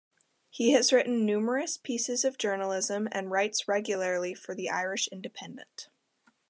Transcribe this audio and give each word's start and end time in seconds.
He 0.49 0.71
has 0.71 0.91
written 0.91 1.27
numerous 1.27 1.77
pieces 1.77 2.25
of 2.25 2.39
journalism 2.39 3.07
and 3.11 3.29
writes 3.29 3.67
regularly 3.67 4.33
for 4.33 4.55
the 4.55 4.67
Irish 4.67 5.07
Independent. 5.09 5.89